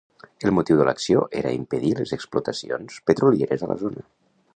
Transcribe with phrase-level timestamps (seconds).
[0.47, 4.09] El motiu de l'acció era impedir les explotacions petrolieres a la zona.